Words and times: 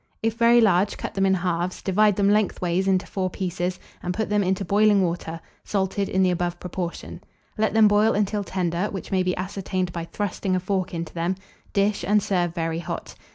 If 0.23 0.33
very 0.33 0.61
large, 0.61 0.97
cut 0.97 1.13
them 1.13 1.27
in 1.27 1.35
halves, 1.35 1.83
divide 1.83 2.15
them 2.15 2.27
lengthwise 2.31 2.87
into 2.87 3.05
four 3.05 3.29
pieces, 3.29 3.79
and 4.01 4.15
put 4.15 4.31
them 4.31 4.41
into 4.43 4.65
boiling 4.65 5.03
water, 5.03 5.39
salted 5.63 6.09
in 6.09 6.23
the 6.23 6.31
above 6.31 6.59
proportion; 6.59 7.21
let 7.55 7.75
them 7.75 7.87
boil 7.87 8.13
until 8.13 8.43
tender, 8.43 8.87
which 8.89 9.11
may 9.11 9.21
be 9.21 9.37
ascertained 9.37 9.91
by 9.93 10.05
thrusting 10.05 10.55
a 10.55 10.59
fork 10.59 10.95
into 10.95 11.13
them: 11.13 11.35
dish, 11.71 12.03
and 12.03 12.23
serve 12.23 12.55
very 12.55 12.79
hot. 12.79 13.13